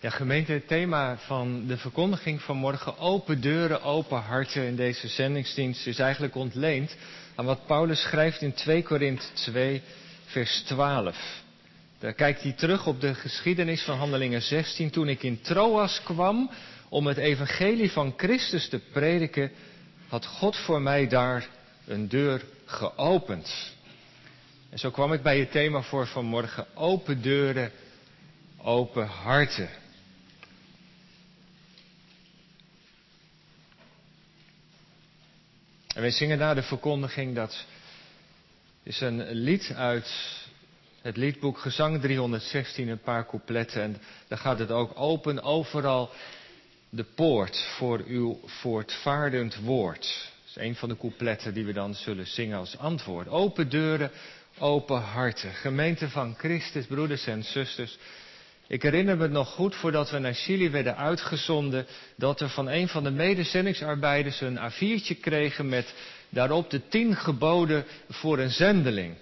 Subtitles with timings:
[0.00, 5.08] Ja, gemeente, het thema van de verkondiging van morgen, open deuren, open harten in deze
[5.08, 6.96] zendingsdienst, is eigenlijk ontleend
[7.34, 9.82] aan wat Paulus schrijft in 2 Korinthe 2,
[10.24, 11.42] vers 12.
[11.98, 16.50] Daar kijkt hij terug op de geschiedenis van Handelingen 16, toen ik in Troas kwam
[16.88, 19.50] om het evangelie van Christus te prediken,
[20.08, 21.48] had God voor mij daar
[21.86, 23.74] een deur geopend.
[24.70, 27.70] En zo kwam ik bij het thema voor vanmorgen, open deuren,
[28.62, 29.68] open harten.
[35.98, 37.64] En wij zingen na de verkondiging, dat
[38.82, 40.12] is een lied uit
[41.02, 43.82] het liedboek Gezang 316, een paar coupletten.
[43.82, 46.10] En daar gaat het ook open overal
[46.88, 50.00] de poort voor uw voortvaardend woord.
[50.00, 53.28] Dat is een van de coupletten die we dan zullen zingen als antwoord.
[53.28, 54.10] Open deuren,
[54.58, 55.54] open harten.
[55.54, 57.98] Gemeente van Christus, broeders en zusters.
[58.68, 61.86] Ik herinner me nog goed voordat we naar Chili werden uitgezonden,
[62.16, 65.94] dat er van een van de medezendingsarbeiders een A4'tje kregen met
[66.28, 69.14] daarop de tien geboden voor een zendeling.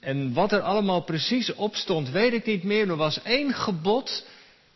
[0.00, 2.88] En wat er allemaal precies op stond, weet ik niet meer.
[2.88, 4.26] Er was één gebod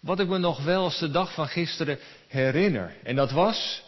[0.00, 2.94] wat ik me nog wel als de dag van gisteren herinner.
[3.02, 3.82] En dat was,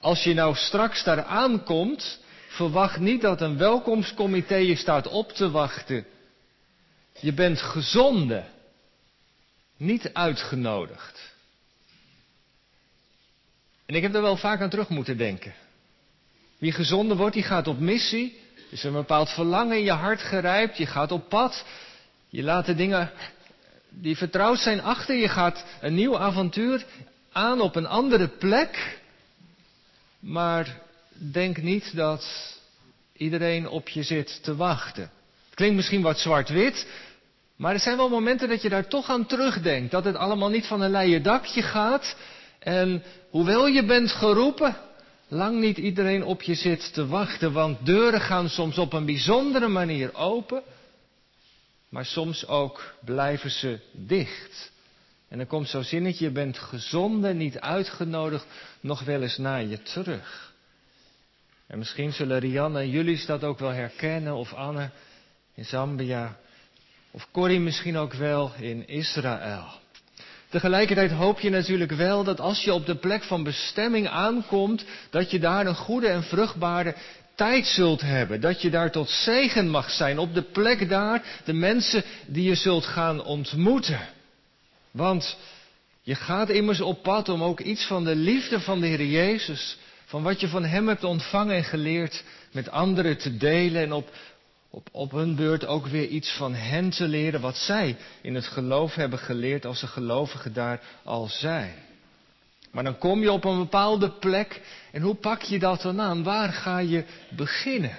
[0.00, 5.50] als je nou straks daar aankomt, verwacht niet dat een welkomstcomité je staat op te
[5.50, 6.06] wachten.
[7.18, 8.46] Je bent gezonden,
[9.76, 11.30] niet uitgenodigd.
[13.86, 15.54] En ik heb er wel vaak aan terug moeten denken.
[16.58, 18.38] Wie gezonden wordt, die gaat op missie.
[18.56, 20.76] Er is een bepaald verlangen in je hart gerijpt.
[20.76, 21.64] Je gaat op pad.
[22.28, 23.10] Je laat de dingen
[23.88, 25.16] die vertrouwd zijn achter.
[25.16, 26.86] Je gaat een nieuw avontuur
[27.32, 29.00] aan op een andere plek.
[30.18, 30.80] Maar
[31.12, 32.56] denk niet dat
[33.12, 35.10] iedereen op je zit te wachten.
[35.60, 36.86] Klinkt misschien wat zwart-wit,
[37.56, 39.90] maar er zijn wel momenten dat je daar toch aan terugdenkt.
[39.90, 42.16] Dat het allemaal niet van een leien dakje gaat.
[42.58, 44.76] En hoewel je bent geroepen,
[45.28, 47.52] lang niet iedereen op je zit te wachten.
[47.52, 50.62] Want deuren gaan soms op een bijzondere manier open.
[51.88, 54.72] Maar soms ook blijven ze dicht.
[55.28, 58.46] En dan komt zo'n zinnetje, je bent gezonden, niet uitgenodigd,
[58.80, 60.54] nog wel eens naar je terug.
[61.66, 64.90] En misschien zullen Rianne en jullie dat ook wel herkennen, of Anne
[65.54, 66.36] in Zambia.
[67.10, 69.78] Of Corrie misschien ook wel in Israël.
[70.48, 75.30] Tegelijkertijd hoop je natuurlijk wel dat als je op de plek van bestemming aankomt, dat
[75.30, 76.94] je daar een goede en vruchtbare
[77.34, 78.40] tijd zult hebben.
[78.40, 82.54] Dat je daar tot zegen mag zijn op de plek daar, de mensen die je
[82.54, 84.08] zult gaan ontmoeten.
[84.90, 85.36] Want
[86.02, 89.78] je gaat immers op pad om ook iets van de liefde van de Heer Jezus,
[90.04, 94.10] van wat je van Hem hebt ontvangen en geleerd, met anderen te delen en op
[94.70, 98.46] op, op hun beurt ook weer iets van hen te leren wat zij in het
[98.46, 101.74] geloof hebben geleerd als de gelovigen daar al zijn.
[102.70, 104.60] Maar dan kom je op een bepaalde plek
[104.92, 106.22] en hoe pak je dat dan aan?
[106.22, 107.98] Waar ga je beginnen?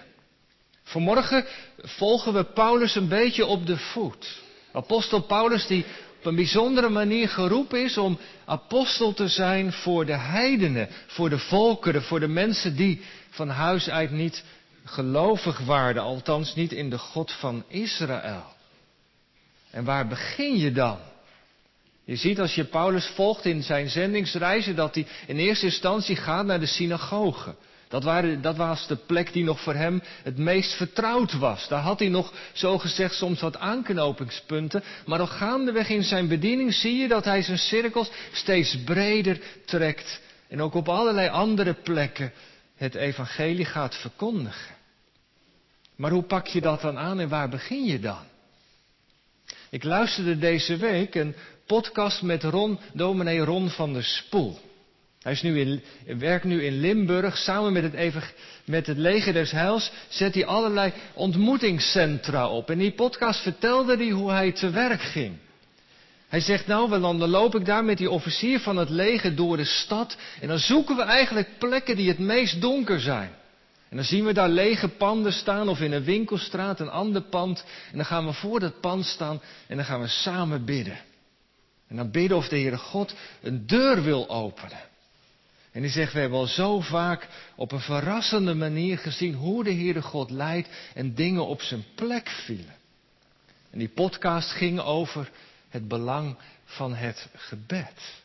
[0.83, 1.45] Vanmorgen
[1.77, 4.41] volgen we Paulus een beetje op de voet.
[4.71, 5.85] Apostel Paulus die
[6.19, 11.39] op een bijzondere manier geroepen is om apostel te zijn voor de heidenen, voor de
[11.39, 14.43] volkeren, voor de mensen die van huis uit niet
[14.91, 18.43] gelovig waren, althans niet in de God van Israël.
[19.69, 20.97] En waar begin je dan?
[22.03, 26.45] Je ziet als je Paulus volgt in zijn zendingsreizen dat hij in eerste instantie gaat
[26.45, 27.55] naar de synagoge.
[27.87, 31.67] Dat, waren, dat was de plek die nog voor hem het meest vertrouwd was.
[31.67, 34.83] Daar had hij nog, zo gezegd, soms wat aanknopingspunten.
[35.05, 40.21] Maar al gaandeweg in zijn bediening zie je dat hij zijn cirkels steeds breder trekt.
[40.47, 42.31] En ook op allerlei andere plekken
[42.75, 44.80] het evangelie gaat verkondigen.
[46.01, 48.23] Maar hoe pak je dat dan aan en waar begin je dan?
[49.69, 51.35] Ik luisterde deze week een
[51.65, 54.59] podcast met Ron, dominee Ron van der Spoel.
[55.21, 55.81] Hij is nu
[56.17, 57.37] werkt nu in Limburg.
[57.37, 58.33] Samen met het,
[58.65, 62.71] met het leger des Heils zet hij allerlei ontmoetingscentra op.
[62.71, 65.37] In die podcast vertelde hij hoe hij te werk ging.
[66.27, 69.65] Hij zegt nou, dan loop ik daar met die officier van het leger door de
[69.65, 70.17] stad.
[70.39, 73.39] En dan zoeken we eigenlijk plekken die het meest donker zijn.
[73.91, 77.65] En dan zien we daar lege panden staan of in een winkelstraat een ander pand.
[77.91, 80.99] En dan gaan we voor dat pand staan en dan gaan we samen bidden.
[81.87, 84.79] En dan bidden of de Heere God een deur wil openen.
[85.71, 89.73] En die zegt, we hebben al zo vaak op een verrassende manier gezien hoe de
[89.73, 92.75] Heere God leidt en dingen op zijn plek vielen.
[93.69, 95.31] En die podcast ging over
[95.69, 98.20] het belang van het gebed.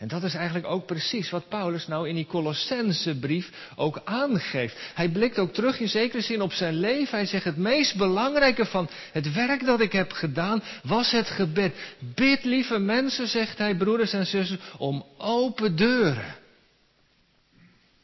[0.00, 4.76] En dat is eigenlijk ook precies wat Paulus nou in die Colossense brief ook aangeeft.
[4.94, 7.16] Hij blikt ook terug in zekere zin op zijn leven.
[7.16, 11.74] Hij zegt het meest belangrijke van het werk dat ik heb gedaan was het gebed.
[11.98, 16.34] Bid lieve mensen, zegt hij, broeders en zussen, om open deuren.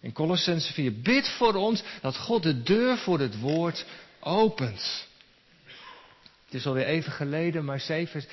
[0.01, 3.85] In Colossense 4, bid voor ons dat God de deur voor het woord
[4.21, 5.07] opent.
[6.45, 8.25] Het is alweer even geleden, maar 7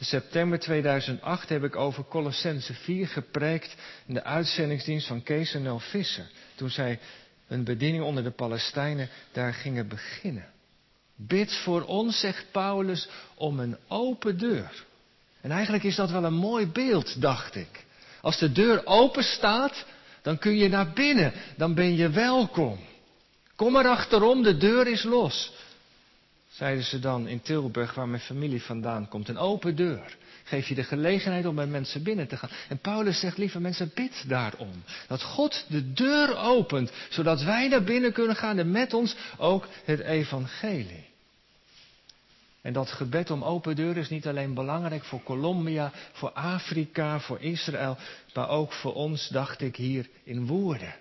[0.00, 3.74] in september 2008 heb ik over Colossense 4 gepreekt
[4.06, 6.30] in de uitzendingsdienst van Kees en El Visser.
[6.54, 6.98] Toen zij
[7.46, 10.46] hun bediening onder de Palestijnen daar gingen beginnen.
[11.16, 14.84] Bid voor ons, zegt Paulus, om een open deur.
[15.40, 17.84] En eigenlijk is dat wel een mooi beeld, dacht ik.
[18.20, 19.84] Als de deur open staat,
[20.22, 22.78] dan kun je naar binnen, dan ben je welkom.
[23.56, 25.52] Kom er achterom, de deur is los
[26.60, 29.28] zeiden ze dan in Tilburg, waar mijn familie vandaan komt.
[29.28, 30.16] Een open deur.
[30.44, 32.50] Geef je de gelegenheid om bij mensen binnen te gaan.
[32.68, 34.82] En Paulus zegt, lieve mensen, bid daarom.
[35.08, 39.66] Dat God de deur opent, zodat wij naar binnen kunnen gaan en met ons ook
[39.84, 41.08] het evangelie.
[42.60, 47.40] En dat gebed om open deur is niet alleen belangrijk voor Colombia, voor Afrika, voor
[47.40, 47.96] Israël,
[48.34, 50.94] maar ook voor ons, dacht ik, hier in Woerden.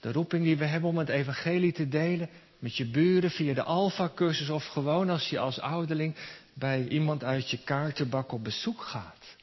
[0.00, 2.28] De roeping die we hebben om het evangelie te delen,
[2.60, 6.14] met je buren via de Alpha-cursus of gewoon als je als ouderling
[6.54, 9.36] bij iemand uit je kaartenbak op bezoek gaat.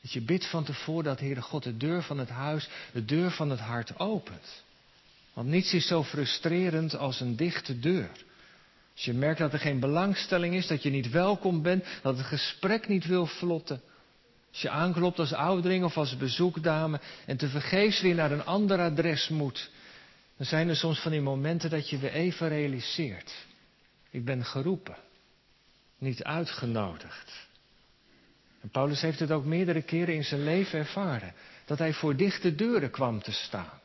[0.00, 3.30] Dat je bidt van tevoren dat Heere God de deur van het huis, de deur
[3.30, 4.62] van het hart opent.
[5.32, 8.10] Want niets is zo frustrerend als een dichte deur.
[8.94, 12.26] Als je merkt dat er geen belangstelling is, dat je niet welkom bent, dat het
[12.26, 13.80] gesprek niet wil vlotten.
[14.50, 18.78] Als je aanklopt als ouderling of als bezoekdame en te vergeefs weer naar een ander
[18.78, 19.70] adres moet.
[20.42, 23.34] Dan zijn er soms van die momenten dat je weer even realiseert.
[24.10, 24.96] Ik ben geroepen,
[25.98, 27.48] niet uitgenodigd.
[28.60, 31.34] En Paulus heeft het ook meerdere keren in zijn leven ervaren.
[31.66, 33.80] Dat hij voor dichte deuren kwam te staan.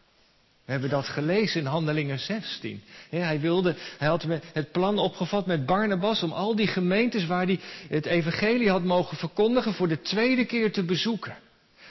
[0.66, 2.82] We hebben dat gelezen in Handelingen 16.
[3.10, 7.60] hij, wilde, hij had het plan opgevat met Barnabas om al die gemeentes waar hij
[7.90, 11.38] het evangelie had mogen verkondigen voor de tweede keer te bezoeken.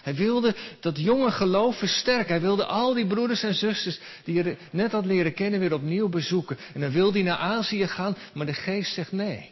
[0.07, 2.29] Hij wilde dat jonge geloof versterken.
[2.29, 6.09] Hij wilde al die broeders en zusters die je net had leren kennen weer opnieuw
[6.09, 6.57] bezoeken.
[6.75, 9.51] En dan wilde hij naar Azië gaan, maar de geest zegt nee.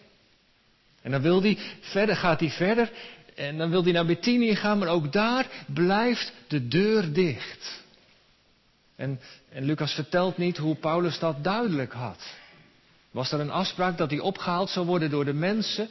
[1.03, 2.91] En dan wil hij verder, gaat hij verder.
[3.35, 7.83] En dan wil hij naar Bethinië gaan, maar ook daar blijft de deur dicht.
[8.97, 9.21] En,
[9.53, 12.35] en Lucas vertelt niet hoe Paulus dat duidelijk had.
[13.11, 15.89] Was er een afspraak dat hij opgehaald zou worden door de mensen?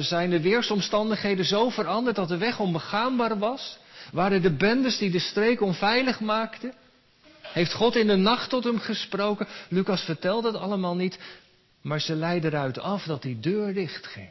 [0.00, 3.78] Zijn de weersomstandigheden zo veranderd dat de weg onbegaanbaar was?
[4.12, 6.74] Waren de bendes die de streek onveilig maakten?
[7.42, 9.46] Heeft God in de nacht tot hem gesproken?
[9.68, 11.18] Lucas vertelt het allemaal niet,
[11.80, 14.28] maar ze leiden eruit af dat die deur dicht ging.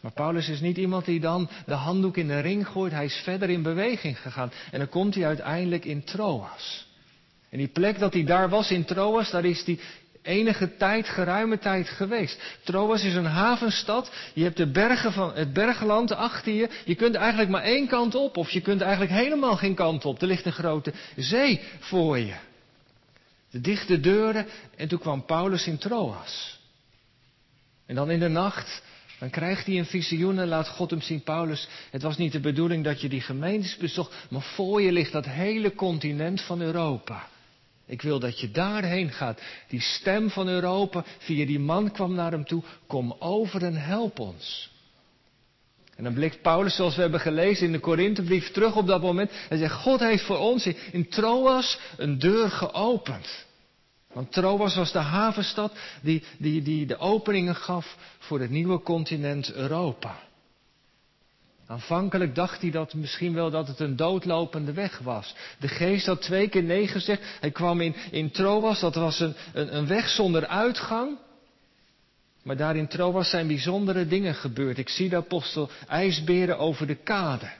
[0.00, 2.92] Maar Paulus is niet iemand die dan de handdoek in de ring gooit.
[2.92, 4.52] Hij is verder in beweging gegaan.
[4.70, 6.86] En dan komt hij uiteindelijk in Troas.
[7.50, 9.78] En die plek dat hij daar was in Troas, daar is hij
[10.26, 12.42] enige tijd, geruime tijd geweest.
[12.64, 14.10] Troas is een havenstad.
[14.32, 16.68] Je hebt de bergen van het bergland achter je.
[16.84, 20.20] Je kunt eigenlijk maar één kant op, of je kunt eigenlijk helemaal geen kant op.
[20.20, 22.34] Er ligt een grote zee voor je.
[23.50, 24.46] De dichte deuren.
[24.76, 26.60] En toen kwam Paulus in Troas.
[27.86, 28.82] En dan in de nacht,
[29.18, 31.68] dan krijgt hij een visioen en laat God hem zien, Paulus.
[31.90, 35.26] Het was niet de bedoeling dat je die gemeentes bezocht, maar voor je ligt dat
[35.26, 37.28] hele continent van Europa.
[37.86, 39.40] Ik wil dat je daarheen gaat.
[39.68, 42.62] Die stem van Europa, via die man kwam naar hem toe.
[42.86, 44.74] Kom over en help ons.
[45.96, 49.30] En dan blikt Paulus, zoals we hebben gelezen in de Korinthebrief, terug op dat moment.
[49.48, 53.46] Hij zegt, God heeft voor ons in Troas een deur geopend.
[54.12, 55.72] Want Troas was de havenstad
[56.02, 60.18] die, die, die de openingen gaf voor het nieuwe continent Europa.
[61.66, 65.34] Aanvankelijk dacht hij dat misschien wel dat het een doodlopende weg was.
[65.58, 67.22] De geest had twee keer nee gezegd.
[67.40, 71.18] Hij kwam in, in Troas, dat was een, een, een weg zonder uitgang.
[72.42, 74.78] Maar daar in Troas zijn bijzondere dingen gebeurd.
[74.78, 77.50] Ik zie de apostel ijsberen over de kade.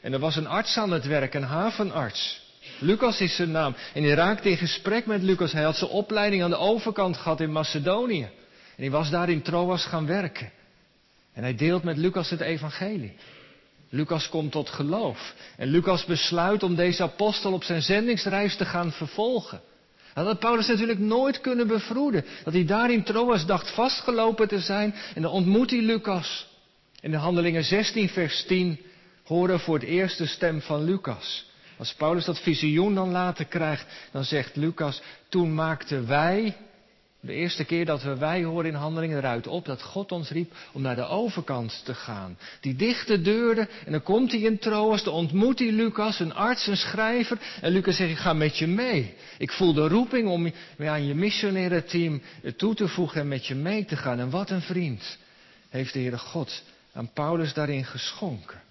[0.00, 2.44] En er was een arts aan het werk, een havenarts.
[2.78, 3.76] Lucas is zijn naam.
[3.94, 5.52] En hij raakte in gesprek met Lucas.
[5.52, 8.22] Hij had zijn opleiding aan de overkant gehad in Macedonië.
[8.22, 10.50] En hij was daar in Troas gaan werken.
[11.36, 13.12] En hij deelt met Lucas het evangelie.
[13.88, 15.34] Lucas komt tot geloof.
[15.56, 19.60] En Lucas besluit om deze apostel op zijn zendingsreis te gaan vervolgen.
[20.14, 22.24] Dat had Paulus natuurlijk nooit kunnen bevroeden.
[22.44, 24.94] Dat hij daar in Troas dacht vastgelopen te zijn.
[25.14, 26.46] En dan ontmoet hij Lucas.
[27.00, 28.80] In de handelingen 16 vers 10
[29.24, 31.50] horen voor het eerst de stem van Lucas.
[31.78, 36.56] Als Paulus dat visioen dan later krijgt, dan zegt Lucas, toen maakten wij
[37.26, 40.52] De eerste keer dat we wij horen in handelingen eruit op dat God ons riep
[40.72, 42.38] om naar de overkant te gaan.
[42.60, 46.66] Die dichte deuren en dan komt hij in Troas, dan ontmoet hij Lucas, een arts,
[46.66, 47.38] een schrijver.
[47.60, 49.14] En Lucas zegt, ik ga met je mee.
[49.38, 52.22] Ik voel de roeping om je aan je missionaire team
[52.56, 54.18] toe te voegen en met je mee te gaan.
[54.18, 55.18] En wat een vriend
[55.68, 58.62] heeft de Heere God aan Paulus daarin geschonken.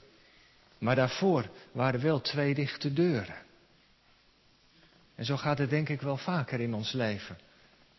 [0.77, 3.35] Maar daarvoor waren wel twee dichte deuren.
[5.15, 7.37] En zo gaat het denk ik wel vaker in ons leven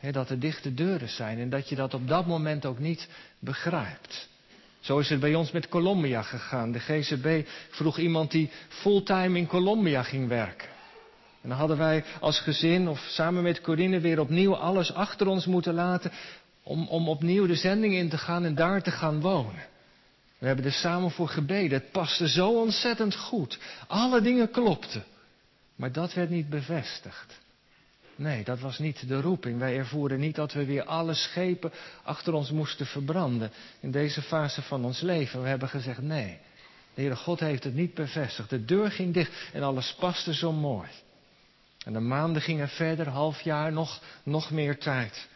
[0.01, 4.29] dat er dichte deuren zijn en dat je dat op dat moment ook niet begrijpt.
[4.81, 6.73] Zo is het bij ons met Colombia gegaan.
[6.73, 10.69] De GCB vroeg iemand die fulltime in Colombia ging werken.
[11.43, 15.47] En dan hadden wij als gezin of samen met Corinne weer opnieuw alles achter ons
[15.47, 16.13] moeten laten
[16.63, 19.67] om, om opnieuw de zending in te gaan en daar te gaan wonen.
[20.39, 21.79] We hebben er samen voor gebeden.
[21.79, 23.59] Het paste zo ontzettend goed.
[23.87, 25.05] Alle dingen klopten.
[25.77, 27.41] Maar dat werd niet bevestigd.
[28.17, 29.59] Nee, dat was niet de roeping.
[29.59, 34.63] Wij ervoeren niet dat we weer alle schepen achter ons moesten verbranden in deze fase
[34.63, 35.43] van ons leven.
[35.43, 36.39] We hebben gezegd nee.
[36.95, 38.51] De Heere God heeft het niet bevestigd.
[38.51, 40.89] De deur ging dicht en alles paste zo mooi.
[41.85, 45.29] En de maanden gingen verder, half jaar, nog, nog meer tijd.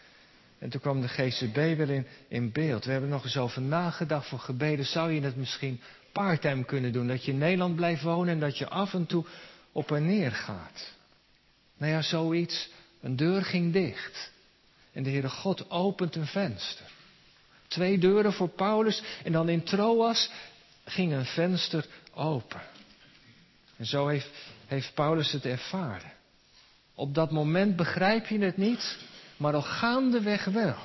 [0.59, 2.85] En toen kwam de GCB wel in, in beeld.
[2.85, 4.87] We hebben nog eens over nagedacht voor gebeden.
[4.87, 5.81] Zou je het misschien
[6.13, 7.07] parttime kunnen doen?
[7.07, 9.25] Dat je in Nederland blijft wonen en dat je af en toe
[9.73, 10.99] op en neer gaat.
[11.81, 12.69] Nou ja, zoiets.
[13.01, 14.31] Een deur ging dicht.
[14.93, 16.87] En de Heere God opent een venster.
[17.69, 20.31] Twee deuren voor Paulus en dan in Troas
[20.85, 22.61] ging een venster open.
[23.77, 24.31] En zo heeft,
[24.67, 26.13] heeft Paulus het ervaren.
[26.95, 28.99] Op dat moment begrijp je het niet,
[29.37, 30.77] maar al gaandeweg wel.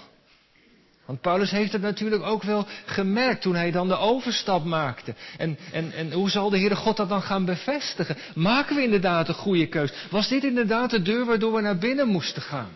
[1.06, 5.16] Want Paulus heeft het natuurlijk ook wel gemerkt toen hij dan de overstap maakte.
[5.38, 8.18] En, en, en hoe zal de Heere God dat dan gaan bevestigen?
[8.36, 9.94] Maken we inderdaad een goede keus?
[10.10, 12.70] Was dit inderdaad de deur waardoor we naar binnen moesten gaan?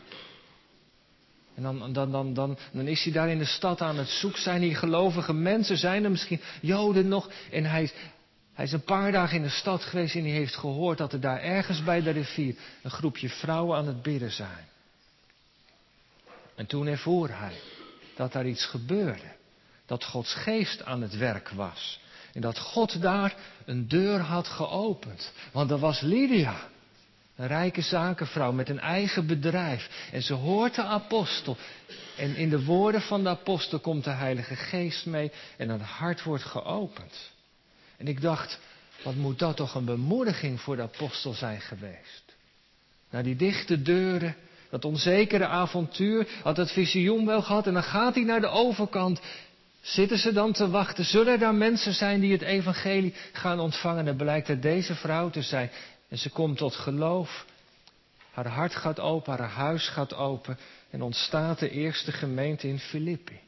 [1.56, 4.42] En dan, dan, dan, dan, dan is hij daar in de stad aan het zoeken.
[4.42, 5.78] Zijn hier gelovige mensen?
[5.78, 7.30] Zijn er misschien Joden nog?
[7.52, 7.92] En hij,
[8.54, 11.20] hij is een paar dagen in de stad geweest en hij heeft gehoord dat er
[11.20, 14.68] daar ergens bij de rivier een groepje vrouwen aan het bidden zijn.
[16.56, 17.54] En toen ervoor hij
[18.20, 19.32] dat daar iets gebeurde.
[19.86, 22.00] Dat Gods geest aan het werk was.
[22.34, 23.36] En dat God daar
[23.66, 25.32] een deur had geopend.
[25.52, 26.56] Want er was Lydia.
[27.36, 30.10] Een rijke zakenvrouw met een eigen bedrijf.
[30.12, 31.58] En ze hoort de apostel.
[32.18, 35.32] En in de woorden van de apostel komt de Heilige Geest mee.
[35.58, 37.32] En het hart wordt geopend.
[37.98, 38.60] En ik dacht,
[39.04, 42.24] wat moet dat toch een bemoediging voor de apostel zijn geweest.
[43.10, 44.36] Naar die dichte deuren
[44.70, 49.22] dat onzekere avontuur, had het visioen wel gehad en dan gaat hij naar de overkant.
[49.82, 51.06] Zitten ze dan te wachten?
[51.06, 54.08] Zullen er daar mensen zijn die het evangelie gaan ontvangen?
[54.08, 55.72] En blijkt het deze vrouw te zijn.
[56.10, 57.46] En ze komt tot geloof.
[58.32, 60.58] Haar hart gaat open, haar huis gaat open.
[60.90, 63.40] En ontstaat de eerste gemeente in Filippi.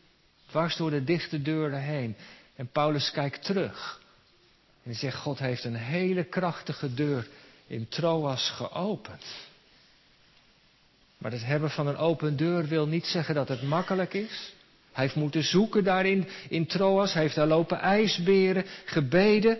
[0.50, 2.16] Dwars door de dichte deuren heen.
[2.56, 4.02] En Paulus kijkt terug.
[4.84, 7.28] En hij zegt, God heeft een hele krachtige deur
[7.68, 9.24] in Troas geopend.
[11.22, 14.54] Maar het hebben van een open deur wil niet zeggen dat het makkelijk is.
[14.92, 17.14] Hij heeft moeten zoeken daarin, in Troas.
[17.14, 19.58] Hij heeft daar lopen ijsberen, gebeden.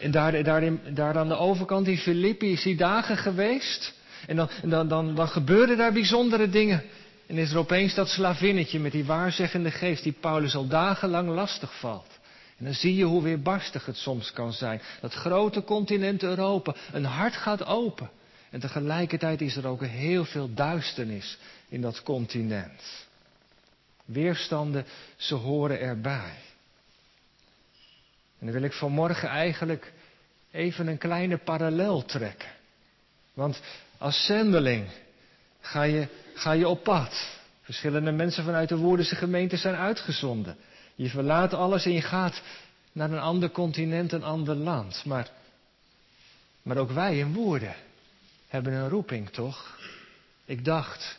[0.00, 3.94] En daar, daarin, daar aan de overkant in Filippi is hij dagen geweest.
[4.26, 6.82] En dan, dan, dan, dan gebeuren daar bijzondere dingen.
[7.26, 11.78] En is er opeens dat slavinnetje met die waarzeggende geest die Paulus al dagenlang lastig
[11.78, 12.18] valt.
[12.58, 14.80] En dan zie je hoe weerbarstig het soms kan zijn.
[15.00, 18.10] Dat grote continent Europa, een hart gaat open.
[18.54, 23.06] En tegelijkertijd is er ook heel veel duisternis in dat continent.
[24.04, 26.34] Weerstanden, ze horen erbij.
[28.38, 29.92] En dan wil ik vanmorgen eigenlijk
[30.50, 32.48] even een kleine parallel trekken.
[33.32, 33.60] Want
[33.98, 34.88] als zendeling
[35.60, 37.38] ga je, ga je op pad.
[37.62, 40.56] Verschillende mensen vanuit de Woerdense gemeente zijn uitgezonden.
[40.94, 42.42] Je verlaat alles en je gaat
[42.92, 45.04] naar een ander continent, een ander land.
[45.04, 45.30] Maar,
[46.62, 47.74] maar ook wij in Woerden
[48.54, 49.78] hebben een roeping, toch?
[50.44, 51.18] Ik dacht,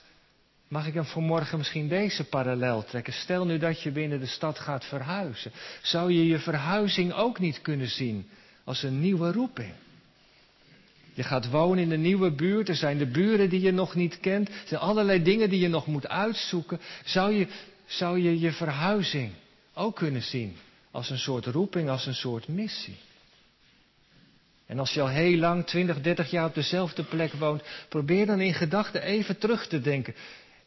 [0.68, 3.14] mag ik hem vanmorgen misschien deze parallel trekken?
[3.14, 5.52] Stel nu dat je binnen de stad gaat verhuizen.
[5.82, 8.30] Zou je je verhuizing ook niet kunnen zien
[8.64, 9.74] als een nieuwe roeping?
[11.14, 14.20] Je gaat wonen in een nieuwe buurt, er zijn de buren die je nog niet
[14.20, 16.80] kent, er zijn allerlei dingen die je nog moet uitzoeken.
[17.04, 17.48] Zou je
[17.86, 19.32] zou je, je verhuizing
[19.74, 20.56] ook kunnen zien
[20.92, 22.98] als een soort roeping, als een soort missie?
[24.66, 28.42] En als je al heel lang, 20, 30 jaar op dezelfde plek woont, probeer dan
[28.42, 30.16] in gedachten even terug te denken.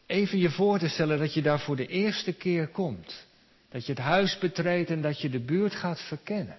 [0.07, 3.26] Even je voor te stellen dat je daar voor de eerste keer komt.
[3.71, 6.59] Dat je het huis betreedt en dat je de buurt gaat verkennen.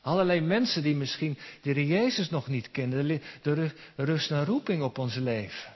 [0.00, 3.20] Allerlei mensen die misschien de Jezus nog niet kennen.
[3.42, 5.72] De rust en roeping op ons leven.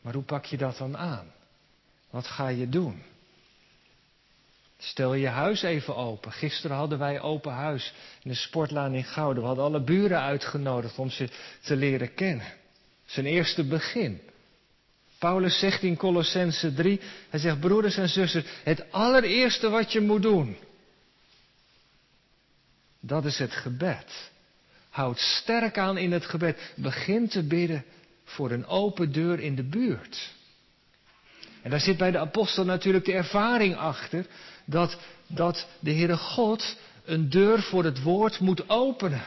[0.00, 1.32] Maar hoe pak je dat dan aan?
[2.10, 3.02] Wat ga je doen?
[4.82, 6.32] Stel je huis even open.
[6.32, 9.42] Gisteren hadden wij open huis in de sportlaan in Gouden.
[9.42, 11.28] We hadden alle buren uitgenodigd om ze
[11.60, 12.46] te leren kennen.
[13.06, 14.20] Zijn eerste begin.
[15.18, 20.22] Paulus zegt in Colossense 3, hij zegt broeders en zusters, het allereerste wat je moet
[20.22, 20.56] doen,
[23.00, 24.30] dat is het gebed.
[24.90, 26.72] Houd sterk aan in het gebed.
[26.76, 27.84] Begin te bidden
[28.24, 30.32] voor een open deur in de buurt.
[31.62, 34.26] En daar zit bij de apostel natuurlijk de ervaring achter
[34.70, 34.96] dat,
[35.26, 39.24] dat de Heere God een deur voor het woord moet openen.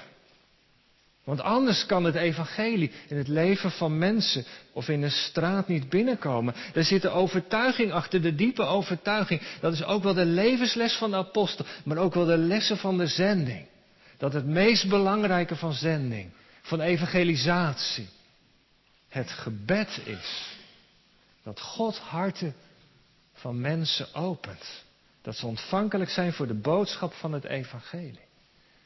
[1.24, 5.90] Want anders kan het evangelie in het leven van mensen of in een straat niet
[5.90, 6.54] binnenkomen.
[6.74, 9.42] Er zit de overtuiging achter, de diepe overtuiging.
[9.60, 12.98] Dat is ook wel de levensles van de apostel, maar ook wel de lessen van
[12.98, 13.66] de zending.
[14.18, 16.30] Dat het meest belangrijke van zending,
[16.62, 18.10] van evangelisatie,
[19.10, 20.48] het gebed is.
[21.44, 22.56] Dat God harten
[23.34, 24.84] van mensen opent.
[25.24, 28.32] Dat ze ontvankelijk zijn voor de boodschap van het evangelie.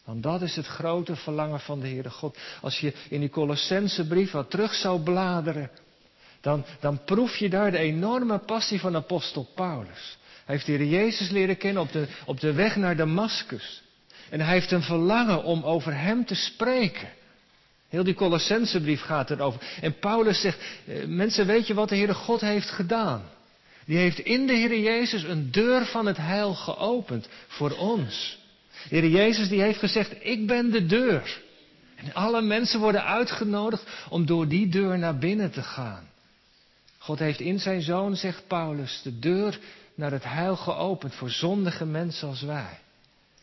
[0.06, 2.38] Want dat is het grote verlangen van de Heere God.
[2.62, 5.70] Als je in die Colossense brief wat terug zou bladeren,
[6.42, 10.18] dan, dan proef je daar de enorme passie van apostel Paulus.
[10.46, 13.84] Hij heeft de Heer Jezus leren kennen op de, op de weg naar Damascus.
[14.30, 17.10] En hij heeft een verlangen om over hem te spreken.
[17.90, 19.62] Heel die Colossense brief gaat erover.
[19.82, 23.24] En Paulus zegt, eh, mensen weet je wat de Heere God heeft gedaan?
[23.88, 28.38] Die heeft in de Heer Jezus een deur van het heil geopend voor ons.
[28.90, 31.42] De Heer Jezus die heeft gezegd, ik ben de deur.
[31.96, 36.10] En alle mensen worden uitgenodigd om door die deur naar binnen te gaan.
[36.98, 39.60] God heeft in zijn zoon, zegt Paulus, de deur
[39.96, 42.80] naar het heil geopend voor zondige mensen als wij.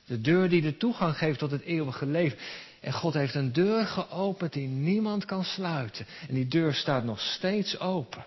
[0.07, 2.39] De deur die de toegang geeft tot het eeuwige leven.
[2.81, 6.07] En God heeft een deur geopend die niemand kan sluiten.
[6.29, 8.25] En die deur staat nog steeds open.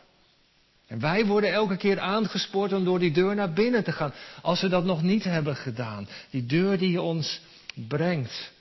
[0.88, 4.14] En wij worden elke keer aangespoord om door die deur naar binnen te gaan.
[4.42, 6.08] Als we dat nog niet hebben gedaan.
[6.30, 7.42] Die deur die ons
[7.88, 8.52] brengt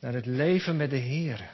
[0.00, 1.50] naar het leven met de Heer.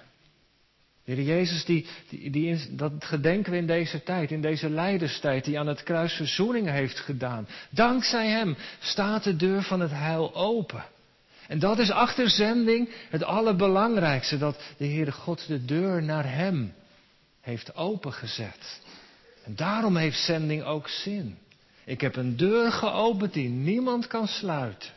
[1.04, 1.86] De Heer Jezus, die,
[2.30, 6.68] die, dat gedenken we in deze tijd, in deze lijdenstijd, die aan het kruis verzoening
[6.68, 7.48] heeft gedaan.
[7.70, 10.84] Dankzij Hem staat de deur van het heil open.
[11.48, 16.72] En dat is achter zending het allerbelangrijkste, dat de Heere God de deur naar Hem
[17.40, 18.80] heeft opengezet.
[19.46, 21.38] En daarom heeft zending ook zin.
[21.84, 24.90] Ik heb een deur geopend die niemand kan sluiten.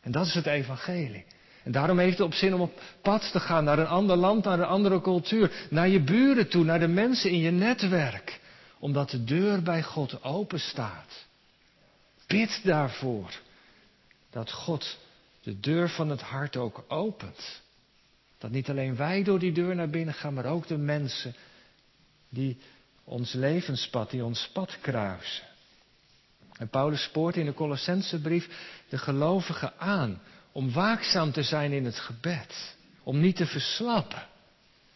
[0.00, 1.24] En dat is het evangelie.
[1.62, 4.44] En daarom heeft het op zin om op pad te gaan naar een ander land,
[4.44, 8.40] naar een andere cultuur, naar je buren toe, naar de mensen in je netwerk.
[8.78, 11.26] Omdat de deur bij God open staat.
[12.26, 13.40] Bid daarvoor
[14.30, 14.98] dat God
[15.42, 17.62] de deur van het hart ook opent.
[18.38, 21.34] Dat niet alleen wij door die deur naar binnen gaan, maar ook de mensen
[22.28, 22.58] die
[23.10, 25.44] ons levenspad, die ons pad kruisen.
[26.58, 28.48] En Paulus spoort in de Colossensebrief
[28.88, 30.20] de gelovigen aan
[30.52, 34.26] om waakzaam te zijn in het gebed, om niet te verslappen.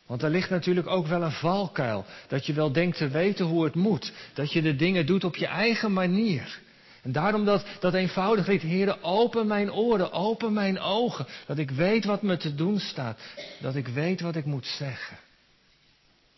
[0.07, 3.65] Want er ligt natuurlijk ook wel een valkuil, dat je wel denkt te weten hoe
[3.65, 6.61] het moet, dat je de dingen doet op je eigen manier.
[7.03, 11.71] En daarom dat, dat eenvoudig lied, Heere, open mijn oren, open mijn ogen, dat ik
[11.71, 13.19] weet wat me te doen staat,
[13.61, 15.17] dat ik weet wat ik moet zeggen.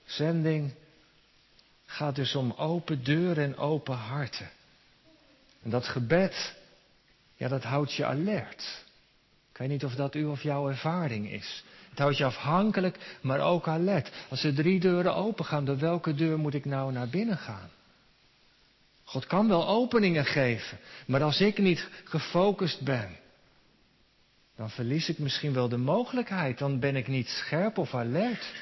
[0.05, 0.73] Zending
[1.87, 4.51] gaat dus om open deuren en open harten.
[5.63, 6.57] En dat gebed,
[7.37, 8.85] ja, dat houdt je alert.
[9.51, 11.65] Ik weet niet of dat u of jouw ervaring is.
[11.91, 14.13] Het houdt je afhankelijk, maar ook alert.
[14.29, 17.71] Als er drie deuren open gaan, door welke deur moet ik nou naar binnen gaan?
[19.05, 23.17] God kan wel openingen geven, maar als ik niet gefocust ben,
[24.57, 26.59] dan verlies ik misschien wel de mogelijkheid.
[26.59, 28.53] Dan ben ik niet scherp of alert.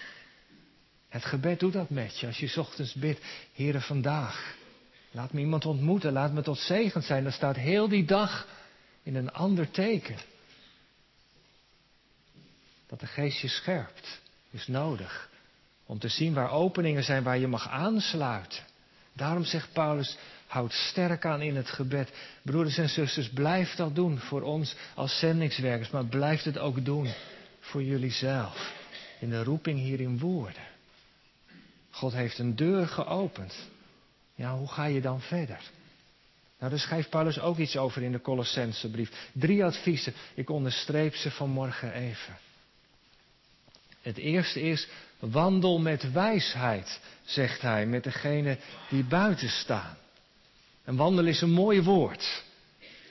[1.15, 2.27] Het gebed doet dat met je.
[2.27, 3.21] Als je ochtends bidt,
[3.53, 4.55] Heere vandaag,
[5.11, 7.23] laat me iemand ontmoeten, laat me tot zegen zijn.
[7.23, 8.49] Dan staat heel die dag
[9.03, 10.17] in een ander teken.
[12.87, 15.31] Dat de geest je scherpt, is nodig.
[15.87, 18.65] Om te zien waar openingen zijn waar je mag aansluiten.
[19.13, 22.13] Daarom zegt Paulus, houd sterk aan in het gebed.
[22.43, 27.13] Broeders en zusters, blijf dat doen voor ons als zendingswerkers, maar blijf het ook doen
[27.61, 28.73] voor jullie zelf.
[29.21, 30.73] In de roeping hier in woorden.
[31.95, 33.55] God heeft een deur geopend.
[34.35, 35.61] Ja, hoe ga je dan verder?
[36.59, 39.31] Nou, daar schrijft Paulus ook iets over in de Colossensebrief.
[39.33, 42.39] Drie adviezen, ik onderstreep ze vanmorgen even.
[44.03, 49.97] Het eerste is, wandel met wijsheid, zegt hij, met degene die buiten staan.
[50.85, 52.45] En wandelen is een mooi woord.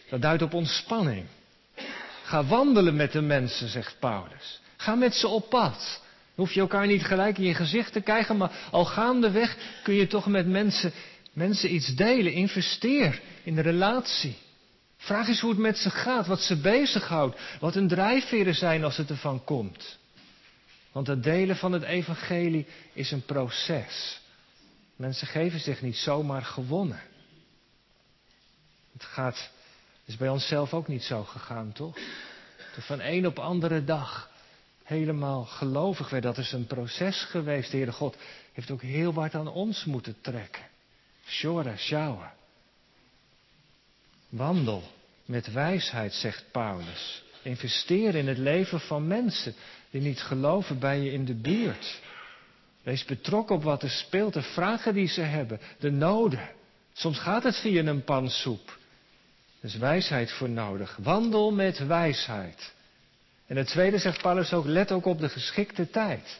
[0.10, 1.26] Dat duidt op ontspanning.
[2.24, 4.62] Ga wandelen met de mensen, zegt Paulus.
[4.78, 6.02] Ga met ze op pad.
[6.36, 10.08] Hoef je elkaar niet gelijk in je gezicht te krijgen, maar al gaandeweg kun je
[10.08, 10.93] toch met mensen
[11.34, 12.34] mensen iets delen.
[12.34, 14.38] Investeer in de relatie.
[14.98, 18.98] Vraag eens hoe het met ze gaat, wat ze bezighoudt, wat hun drijfveren zijn als
[18.98, 19.98] het ervan komt.
[20.91, 24.22] Want het delen van het evangelie is een proces.
[24.96, 27.02] Mensen geven zich niet zomaar gewonnen.
[28.93, 29.50] Het gaat,
[30.06, 31.98] is bij onszelf ook niet zo gegaan, toch?
[32.80, 34.32] Van een op andere dag
[34.84, 36.24] helemaal gelovig werd.
[36.24, 37.72] Dat is een proces geweest.
[37.72, 38.17] De Heere God
[38.54, 40.63] heeft ook heel wat aan ons moeten trekken.
[41.26, 42.32] Shora, sjouwen.
[44.30, 44.84] Wandel
[45.26, 47.24] met wijsheid, zegt Paulus.
[47.41, 49.54] Investeer in het leven van mensen
[49.89, 52.02] die niet geloven bij je in de buurt.
[52.84, 56.50] Wees betrokken op wat er speelt, de vragen die ze hebben, de noden.
[56.93, 58.78] Soms gaat het via een pan soep.
[59.60, 60.98] Er is wijsheid voor nodig.
[61.02, 62.74] Wandel met wijsheid.
[63.47, 66.39] En het tweede zegt Paulus ook, let ook op de geschikte tijd.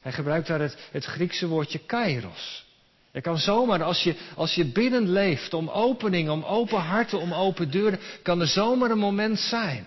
[0.00, 2.66] Hij gebruikt daar het, Griekse woordje kairos.
[3.10, 7.32] Je kan zomaar, als je, als je binnen leeft, om opening, om open harten, om
[7.32, 9.86] open deuren, kan er zomaar een moment zijn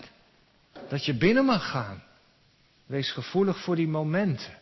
[0.88, 2.02] dat je binnen mag gaan.
[2.86, 4.58] Wees gevoelig voor die momenten.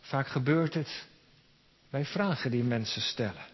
[0.00, 1.06] Vaak gebeurt het
[1.90, 3.46] bij vragen die mensen stellen.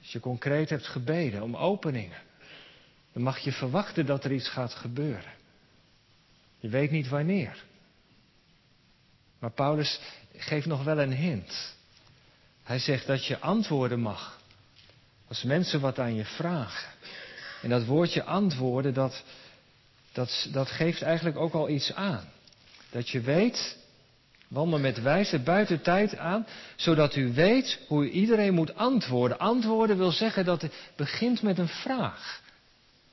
[0.00, 2.18] Als je concreet hebt gebeden om openingen,
[3.12, 5.32] dan mag je verwachten dat er iets gaat gebeuren.
[6.58, 7.64] Je weet niet wanneer.
[9.38, 10.00] Maar Paulus
[10.36, 11.74] geeft nog wel een hint.
[12.62, 14.40] Hij zegt dat je antwoorden mag.
[15.28, 16.90] Als mensen wat aan je vragen.
[17.62, 19.22] En dat woordje antwoorden, dat,
[20.12, 22.28] dat, dat geeft eigenlijk ook al iets aan.
[22.90, 23.76] Dat je weet,
[24.48, 26.46] wandel met wijze buiten tijd aan,
[26.76, 29.38] zodat u weet hoe iedereen moet antwoorden.
[29.38, 32.40] Antwoorden wil zeggen dat het begint met een vraag.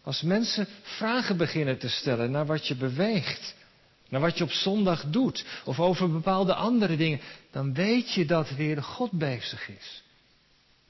[0.04, 3.56] Als mensen vragen beginnen te stellen naar wat je beweegt,
[4.10, 7.20] naar wat je op zondag doet, of over bepaalde andere dingen,
[7.52, 10.04] dan weet je dat weer God bezig is.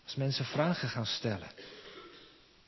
[0.04, 1.48] Als mensen vragen gaan stellen.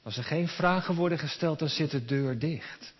[0.03, 2.93] Als er geen vragen worden gesteld, dan zit de deur dicht.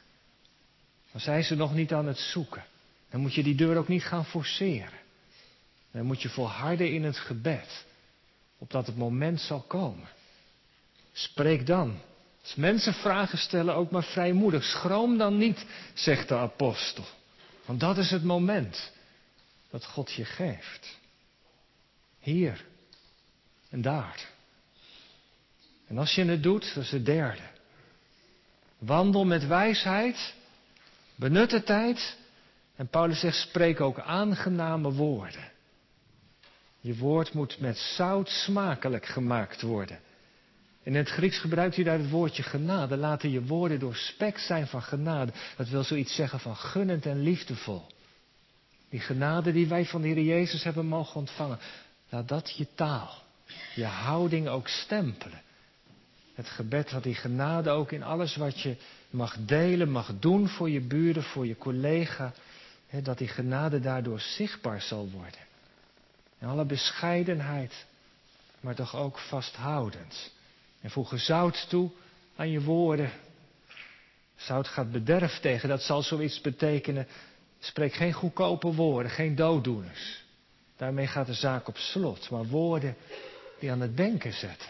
[1.11, 2.63] Dan zijn ze nog niet aan het zoeken.
[3.09, 4.99] Dan moet je die deur ook niet gaan forceren.
[5.91, 7.85] Dan moet je volharden in het gebed.
[8.57, 10.07] Opdat het moment zal komen.
[11.11, 11.99] Spreek dan.
[12.41, 14.63] Als mensen vragen stellen, ook maar vrijmoedig.
[14.63, 17.05] Schroom dan niet, zegt de apostel.
[17.65, 18.91] Want dat is het moment
[19.69, 20.97] dat God je geeft.
[22.19, 22.65] Hier
[23.69, 24.29] en daar.
[25.87, 27.41] En als je het doet, dat is het derde.
[28.77, 30.33] Wandel met wijsheid,
[31.15, 32.17] benut de tijd.
[32.75, 35.51] En Paulus zegt, spreek ook aangename woorden.
[36.79, 39.99] Je woord moet met zout smakelijk gemaakt worden.
[40.83, 42.97] In het Grieks gebruikt hij daar het woordje genade.
[42.97, 45.31] Laten je woorden doorspekt zijn van genade.
[45.55, 47.85] Dat wil zoiets zeggen van gunnend en liefdevol.
[48.89, 51.59] Die genade die wij van de Heer Jezus hebben mogen ontvangen.
[52.09, 53.23] Laat dat je taal,
[53.75, 55.41] je houding ook stempelen.
[56.33, 58.75] Het gebed dat die genade ook in alles wat je
[59.09, 62.33] mag delen, mag doen voor je buren, voor je collega.
[63.03, 65.39] Dat die genade daardoor zichtbaar zal worden.
[66.39, 67.85] In alle bescheidenheid,
[68.59, 70.31] maar toch ook vasthoudend.
[70.81, 71.89] En voeg zout toe
[72.35, 73.11] aan je woorden.
[74.35, 77.07] Zout gaat bederf tegen, dat zal zoiets betekenen.
[77.59, 80.23] Spreek geen goedkope woorden, geen dooddoeners.
[80.77, 82.95] Daarmee gaat de zaak op slot, maar woorden
[83.59, 84.69] die aan het denken zetten.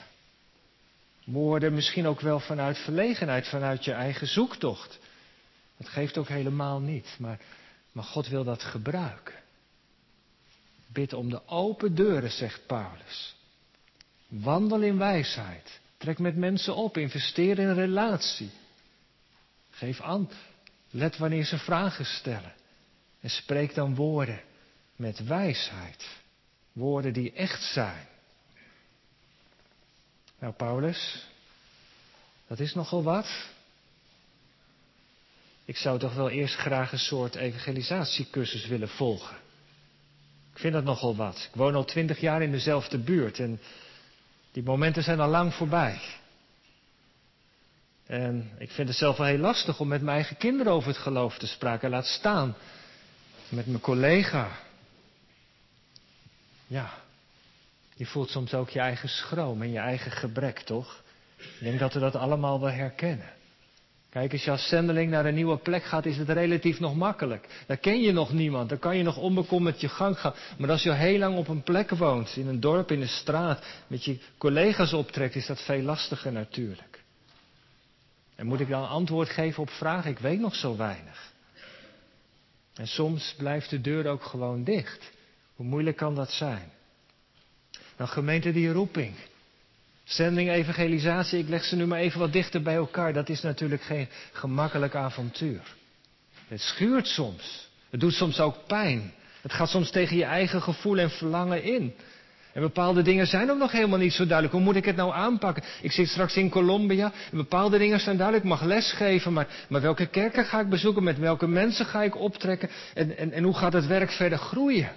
[1.24, 5.00] Woorden misschien ook wel vanuit verlegenheid, vanuit je eigen zoektocht.
[5.78, 7.40] Dat geeft ook helemaal niet, maar,
[7.92, 9.36] maar God wil dat gebruiken.
[10.88, 13.36] Bid om de open deuren, zegt Paulus.
[14.28, 15.80] Wandel in wijsheid.
[16.02, 18.50] Trek met mensen op, investeer in relatie.
[19.70, 20.30] Geef aan,
[20.90, 22.54] let wanneer ze vragen stellen.
[23.20, 24.42] En spreek dan woorden
[24.96, 26.10] met wijsheid.
[26.72, 28.08] Woorden die echt zijn.
[30.40, 31.28] Nou, Paulus,
[32.48, 33.50] dat is nogal wat.
[35.66, 39.36] Ik zou toch wel eerst graag een soort evangelisatiecursus willen volgen.
[40.54, 41.48] Ik vind dat nogal wat.
[41.52, 43.60] Ik woon al twintig jaar in dezelfde buurt en
[44.52, 46.00] die momenten zijn al lang voorbij.
[48.06, 50.98] En ik vind het zelf wel heel lastig om met mijn eigen kinderen over het
[50.98, 51.90] geloof te spreken.
[51.90, 52.56] Laat staan
[53.50, 54.52] met mijn collega.
[56.68, 56.94] Ja,
[57.96, 61.04] je voelt soms ook je eigen schroom en je eigen gebrek, toch?
[61.38, 63.30] Ik denk dat we dat allemaal wel herkennen.
[64.12, 67.64] Kijk, als je als zendeling naar een nieuwe plek gaat, is het relatief nog makkelijk.
[67.68, 70.34] Daar ken je nog niemand, daar kan je nog onbekommerd je gang gaan.
[70.58, 73.66] Maar als je heel lang op een plek woont, in een dorp, in een straat,
[73.88, 77.04] met je collega's optrekt, is dat veel lastiger natuurlijk.
[78.36, 80.12] En moet ik dan antwoord geven op vragen?
[80.12, 81.32] Ik weet nog zo weinig.
[82.74, 85.12] En soms blijft de deur ook gewoon dicht.
[85.56, 86.72] Hoe moeilijk kan dat zijn?
[87.98, 89.16] Nou, gemeente die roeping.
[90.12, 93.14] Zending, evangelisatie, ik leg ze nu maar even wat dichter bij elkaar.
[93.14, 95.62] Dat is natuurlijk geen gemakkelijk avontuur.
[96.48, 97.70] Het schuurt soms.
[97.90, 99.14] Het doet soms ook pijn.
[99.42, 101.94] Het gaat soms tegen je eigen gevoel en verlangen in.
[102.54, 104.56] En bepaalde dingen zijn ook nog helemaal niet zo duidelijk.
[104.56, 105.64] Hoe moet ik het nou aanpakken?
[105.82, 108.46] Ik zit straks in Colombia bepaalde dingen zijn duidelijk.
[108.46, 111.04] Ik mag lesgeven, maar, maar welke kerken ga ik bezoeken?
[111.04, 112.70] Met welke mensen ga ik optrekken?
[112.94, 114.90] En, en, en hoe gaat het werk verder groeien?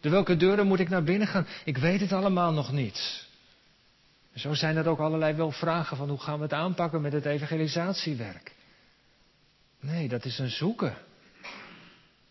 [0.00, 1.46] Door welke deuren moet ik naar binnen gaan?
[1.64, 3.26] Ik weet het allemaal nog niet.
[4.34, 7.24] Zo zijn er ook allerlei wel vragen van hoe gaan we het aanpakken met het
[7.24, 8.54] evangelisatiewerk.
[9.80, 10.96] Nee, dat is een zoeken.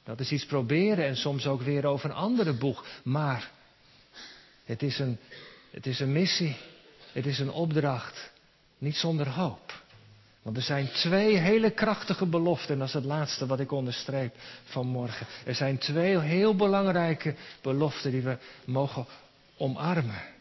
[0.04, 2.86] Dat is iets proberen en soms ook weer over een andere boeg.
[3.04, 3.52] Maar
[4.66, 5.18] het is een,
[5.72, 6.56] het is een missie.
[7.12, 8.32] Het is een opdracht.
[8.78, 9.82] Niet zonder hoop.
[10.42, 12.74] Want er zijn twee hele krachtige beloften.
[12.74, 15.28] En dat is het laatste wat ik onderstreep vanmorgen.
[15.46, 19.06] Er zijn twee heel belangrijke beloften die we mogen
[19.58, 20.33] omarmen.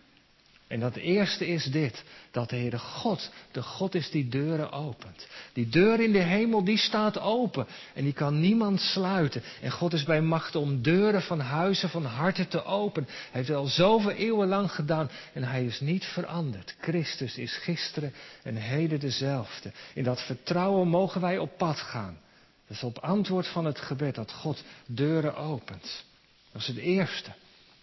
[0.73, 5.27] En dat eerste is dit, dat de Heere God, de God is die deuren opent.
[5.53, 9.43] Die deur in de hemel, die staat open en die kan niemand sluiten.
[9.61, 13.09] En God is bij macht om deuren van huizen, van harten te openen.
[13.09, 16.75] Hij heeft het al zoveel eeuwen lang gedaan en hij is niet veranderd.
[16.81, 19.73] Christus is gisteren en heden dezelfde.
[19.95, 22.19] In dat vertrouwen mogen wij op pad gaan.
[22.67, 26.05] Dat is op antwoord van het gebed dat God deuren opent.
[26.53, 27.31] Dat is het eerste.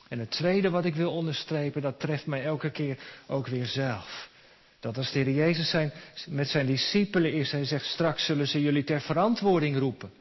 [0.10, 4.30] En het tweede wat ik wil onderstrepen, dat treft mij elke keer ook weer zelf.
[4.80, 5.92] Dat als de Jezus zijn,
[6.28, 10.12] met zijn discipelen is, hij zegt straks zullen ze jullie ter verantwoording roepen.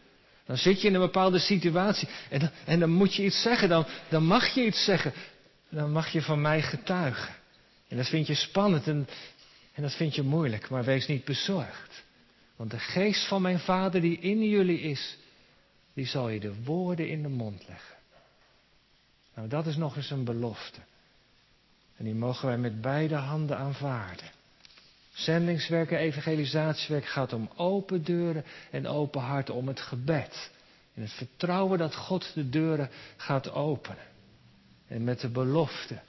[0.47, 3.69] Dan zit je in een bepaalde situatie en dan, en dan moet je iets zeggen,
[3.69, 5.13] dan, dan mag je iets zeggen.
[5.69, 7.35] Dan mag je van mij getuigen.
[7.89, 9.09] En dat vind je spannend en,
[9.75, 12.05] en dat vind je moeilijk, maar wees niet bezorgd.
[12.57, 15.17] Want de geest van mijn vader die in jullie is,
[15.95, 17.98] die zal je de woorden in de mond leggen.
[19.39, 20.81] Nou, dat is nog eens een belofte.
[21.97, 24.31] En die mogen wij met beide handen aanvaarden.
[25.13, 30.51] Zendingswerk en evangelisatiewerk gaat om open deuren en open harten, om het gebed.
[30.95, 34.05] En het vertrouwen dat God de deuren gaat openen.
[34.87, 36.01] En met de belofte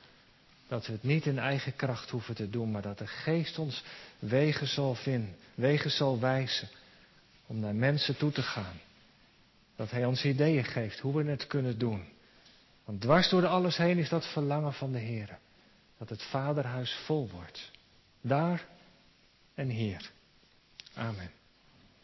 [0.67, 3.83] dat we het niet in eigen kracht hoeven te doen, maar dat de Geest ons
[4.19, 6.67] wegen zal vinden, wegen zal wijzen
[7.45, 8.79] om naar mensen toe te gaan.
[9.75, 12.17] Dat Hij ons ideeën geeft hoe we het kunnen doen.
[12.89, 15.39] Want dwars door alles heen is dat verlangen van de Heer.
[15.97, 17.71] Dat het vaderhuis vol wordt.
[18.21, 18.65] Daar
[19.53, 20.11] en hier.
[20.93, 21.31] Amen.